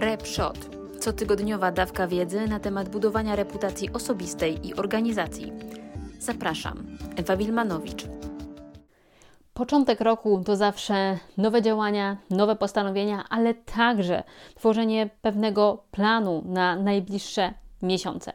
[0.00, 0.58] RepShot.
[1.00, 5.52] Cotygodniowa dawka wiedzy na temat budowania reputacji osobistej i organizacji.
[6.18, 6.86] Zapraszam,
[7.16, 8.04] Ewa Wilmanowicz.
[9.54, 14.22] Początek roku to zawsze nowe działania, nowe postanowienia, ale także
[14.54, 18.32] tworzenie pewnego planu na najbliższe miesiące.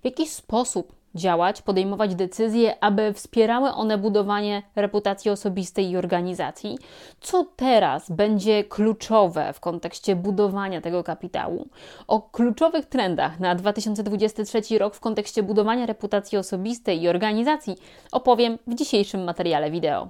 [0.00, 6.78] W jaki sposób działać, podejmować decyzje, aby wspierały one budowanie reputacji osobistej i organizacji.
[7.20, 11.68] Co teraz będzie kluczowe w kontekście budowania tego kapitału?
[12.06, 17.76] O kluczowych trendach na 2023 rok w kontekście budowania reputacji osobistej i organizacji
[18.12, 20.08] opowiem w dzisiejszym materiale wideo.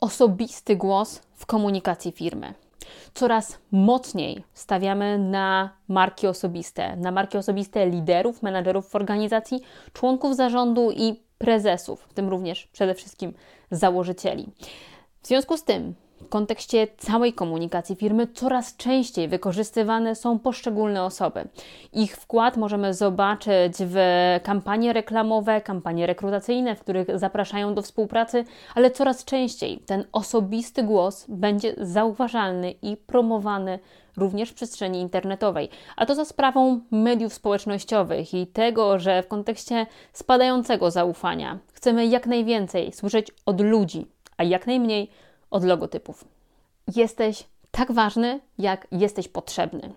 [0.00, 2.54] Osobisty głos w komunikacji firmy
[3.14, 9.60] coraz mocniej stawiamy na marki osobiste, na marki osobiste liderów, menadżerów w organizacji,
[9.92, 13.32] członków zarządu i prezesów, w tym również przede wszystkim
[13.70, 14.48] założycieli.
[15.22, 15.94] W związku z tym
[16.32, 21.44] kontekście całej komunikacji firmy coraz częściej wykorzystywane są poszczególne osoby.
[21.92, 23.96] Ich wkład możemy zobaczyć w
[24.42, 31.26] kampanie reklamowe, kampanie rekrutacyjne, w których zapraszają do współpracy, ale coraz częściej ten osobisty głos
[31.28, 33.78] będzie zauważalny i promowany
[34.16, 35.68] również w przestrzeni internetowej.
[35.96, 42.26] A to za sprawą mediów społecznościowych i tego, że w kontekście spadającego zaufania chcemy jak
[42.26, 45.10] najwięcej słyszeć od ludzi, a jak najmniej
[45.52, 46.24] od logotypów.
[46.96, 49.92] Jesteś tak ważny, jak jesteś potrzebny.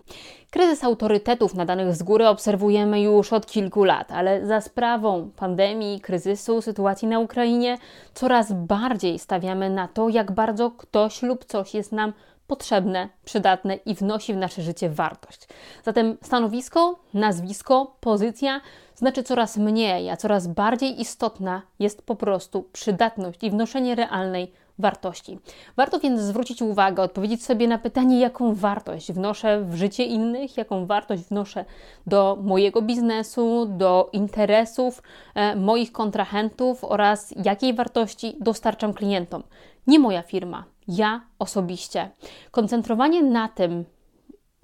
[0.50, 6.62] Kryzys autorytetów nadanych z góry obserwujemy już od kilku lat, ale za sprawą pandemii, kryzysu,
[6.62, 7.78] sytuacji na Ukrainie
[8.14, 12.12] coraz bardziej stawiamy na to, jak bardzo ktoś lub coś jest nam
[12.46, 15.48] potrzebne, przydatne i wnosi w nasze życie wartość.
[15.84, 18.60] Zatem stanowisko, nazwisko, pozycja
[18.94, 25.38] znaczy coraz mniej, a coraz bardziej istotna jest po prostu przydatność i wnoszenie realnej wartości.
[25.76, 30.86] Warto więc zwrócić uwagę, odpowiedzieć sobie na pytanie, jaką wartość wnoszę w życie innych, jaką
[30.86, 31.64] wartość wnoszę
[32.06, 35.02] do mojego biznesu, do interesów
[35.34, 39.42] e, moich kontrahentów oraz jakiej wartości dostarczam klientom.
[39.86, 42.10] Nie moja firma, ja osobiście.
[42.50, 43.84] Koncentrowanie na tym,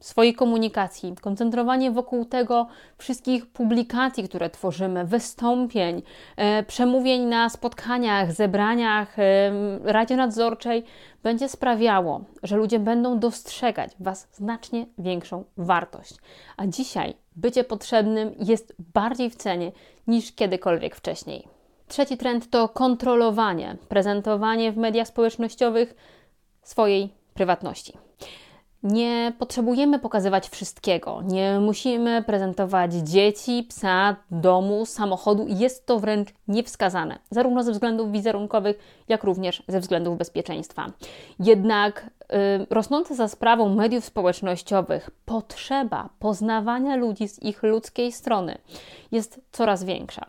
[0.03, 2.67] swojej komunikacji, koncentrowanie wokół tego
[2.99, 6.03] wszystkich publikacji, które tworzymy, wystąpień,
[6.37, 9.53] e, przemówień na spotkaniach, zebraniach, e,
[9.85, 10.85] Radzie Nadzorczej,
[11.23, 16.15] będzie sprawiało, że ludzie będą dostrzegać Was znacznie większą wartość.
[16.57, 19.73] A dzisiaj bycie potrzebnym jest bardziej w cenie
[20.07, 21.62] niż kiedykolwiek wcześniej.
[21.93, 25.95] Trzeci trend to kontrolowanie, prezentowanie w mediach społecznościowych
[26.63, 27.93] swojej prywatności.
[28.83, 31.23] Nie potrzebujemy pokazywać wszystkiego.
[31.25, 35.47] Nie musimy prezentować dzieci, psa, domu, samochodu.
[35.49, 40.87] Jest to wręcz niewskazane, zarówno ze względów wizerunkowych, jak również ze względów bezpieczeństwa.
[41.39, 48.59] Jednak y, rosnąca za sprawą mediów społecznościowych potrzeba poznawania ludzi z ich ludzkiej strony
[49.13, 50.27] jest coraz większa.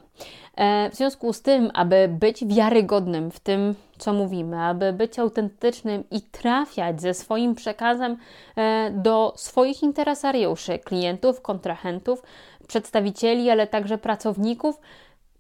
[0.56, 6.04] E, w związku z tym, aby być wiarygodnym w tym, co mówimy, aby być autentycznym
[6.12, 8.18] i trafiać ze swoim przekazem
[8.56, 12.24] e, do swoich interesariuszy, klientów, kontrahentów,
[12.68, 14.80] przedstawicieli, ale także pracowników,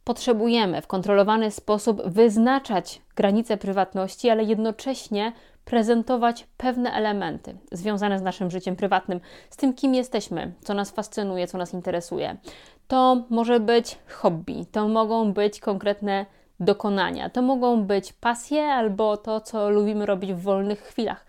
[0.04, 5.32] potrzebujemy w kontrolowany sposób wyznaczać granice prywatności, ale jednocześnie
[5.66, 9.20] prezentować pewne elementy związane z naszym życiem prywatnym,
[9.50, 12.38] z tym, kim jesteśmy, co nas fascynuje, co nas interesuje.
[12.94, 16.26] To może być hobby, to mogą być konkretne
[16.60, 21.26] dokonania, to mogą być pasje albo to, co lubimy robić w wolnych chwilach.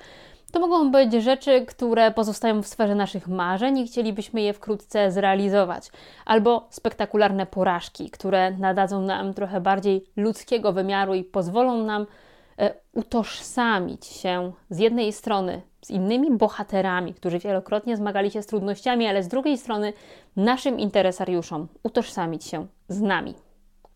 [0.53, 5.91] To mogą być rzeczy, które pozostają w sferze naszych marzeń i chcielibyśmy je wkrótce zrealizować,
[6.25, 12.07] albo spektakularne porażki, które nadadzą nam trochę bardziej ludzkiego wymiaru i pozwolą nam
[12.93, 19.23] utożsamić się z jednej strony z innymi bohaterami, którzy wielokrotnie zmagali się z trudnościami, ale
[19.23, 19.93] z drugiej strony
[20.37, 23.35] naszym interesariuszom utożsamić się z nami.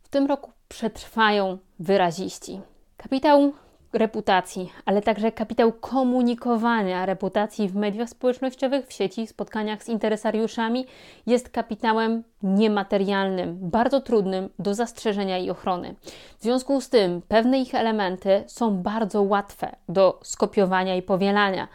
[0.02, 2.60] W tym roku przetrwają wyraziści.
[2.96, 3.52] Kapitał
[3.92, 10.86] reputacji, ale także kapitał komunikowania reputacji w mediach społecznościowych, w sieci, spotkaniach z interesariuszami
[11.26, 15.94] jest kapitałem niematerialnym, bardzo trudnym do zastrzeżenia i ochrony.
[16.38, 21.68] W związku z tym pewne ich elementy są bardzo łatwe do skopiowania i powielania,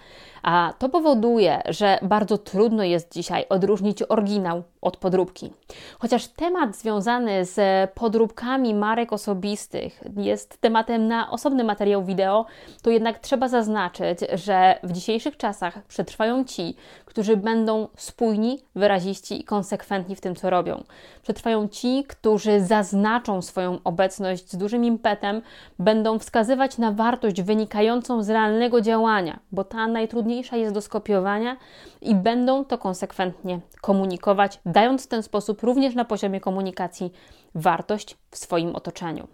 [0.44, 5.54] A to powoduje, że bardzo trudno jest dzisiaj odróżnić oryginał od podróbki.
[6.00, 12.46] Chociaż temat związany z podróbkami marek osobistych jest tematem na osobny materiał wideo,
[12.82, 16.76] to jednak trzeba zaznaczyć, że w dzisiejszych czasach przetrwają ci,
[17.06, 20.84] którzy będą spójni, wyraziści i konsekwentni w tym, co robią.
[21.22, 25.42] Przetrwają ci, którzy zaznaczą swoją obecność z dużym impetem,
[25.80, 31.58] będą wskazywać na wartość wynikającą z realnego działania, bo ta najtrudniejsza jest do skopiowania
[32.02, 37.12] i będą to konsekwentnie komunikować, dając w ten sposób również na poziomie komunikacji
[37.56, 39.28] wartość w swoim otoczeniu.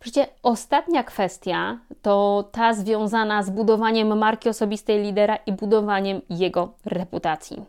[0.00, 7.64] Przecież ostatnia kwestia to ta związana z budowaniem marki osobistej lidera i budowaniem jego reputacji.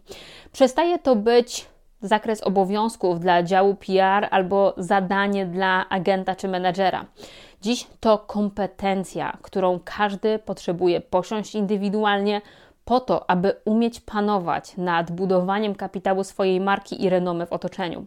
[0.52, 1.66] Przestaje to być
[2.02, 7.06] zakres obowiązków dla działu PR albo zadanie dla agenta czy menedżera.
[7.62, 12.42] Dziś to kompetencja, którą każdy potrzebuje posiąść indywidualnie
[12.86, 18.06] po to, aby umieć panować nad budowaniem kapitału swojej marki i renomy w otoczeniu.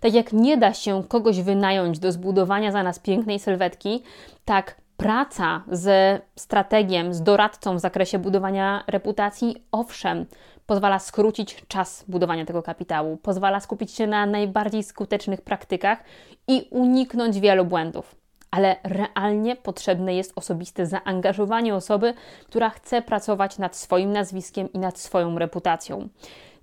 [0.00, 4.02] Tak jak nie da się kogoś wynająć do zbudowania za nas pięknej sylwetki,
[4.44, 10.26] tak praca z strategiem, z doradcą w zakresie budowania reputacji, owszem,
[10.70, 16.04] pozwala skrócić czas budowania tego kapitału, pozwala skupić się na najbardziej skutecznych praktykach
[16.48, 18.14] i uniknąć wielu błędów
[18.50, 22.14] ale realnie potrzebne jest osobiste zaangażowanie osoby,
[22.46, 26.08] która chce pracować nad swoim nazwiskiem i nad swoją reputacją.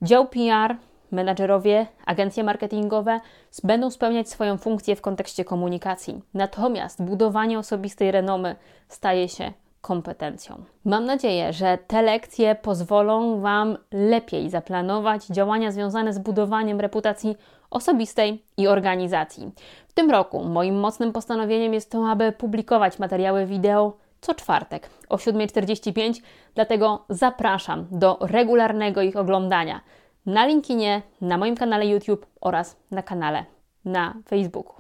[0.01, 0.75] Dział PR,
[1.11, 3.19] menadżerowie, agencje marketingowe
[3.63, 6.21] będą spełniać swoją funkcję w kontekście komunikacji.
[6.33, 8.55] Natomiast budowanie osobistej renomy
[8.87, 10.63] staje się kompetencją.
[10.85, 17.35] Mam nadzieję, że te lekcje pozwolą Wam lepiej zaplanować działania związane z budowaniem reputacji
[17.69, 19.51] osobistej i organizacji.
[19.87, 25.15] W tym roku moim mocnym postanowieniem jest to, aby publikować materiały wideo co czwartek o
[25.15, 26.21] 7.45,
[26.55, 29.81] dlatego zapraszam do regularnego ich oglądania
[30.25, 33.45] na LinkedInie, na moim kanale YouTube oraz na kanale
[33.85, 34.73] na Facebooku.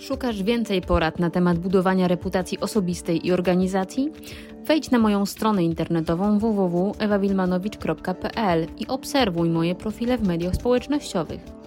[0.00, 4.12] Szukasz więcej porad na temat budowania reputacji osobistej i organizacji?
[4.64, 11.59] Wejdź na moją stronę internetową www.ewawilmanowicz.pl i obserwuj moje profile w mediach społecznościowych.